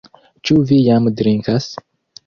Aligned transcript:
Ĉu 0.49 0.57
vi 0.71 0.79
jam 0.87 1.11
drinkas? 1.21 1.73